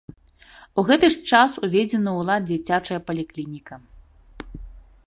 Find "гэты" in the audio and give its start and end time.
0.87-1.05